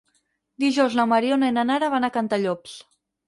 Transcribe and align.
Dijous 0.63 0.95
na 0.99 1.05
Mariona 1.11 1.51
i 1.53 1.55
na 1.59 1.67
Nara 1.71 1.91
van 1.97 2.07
a 2.07 2.11
Cantallops. 2.17 2.77